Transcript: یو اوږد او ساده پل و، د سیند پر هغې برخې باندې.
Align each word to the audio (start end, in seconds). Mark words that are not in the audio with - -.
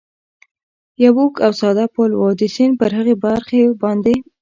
یو 1.03 1.13
اوږد 1.19 1.43
او 1.45 1.51
ساده 1.59 1.85
پل 1.93 2.11
و، 2.13 2.21
د 2.39 2.41
سیند 2.55 2.73
پر 2.79 2.91
هغې 2.97 3.15
برخې 3.25 3.61
باندې. 3.81 4.15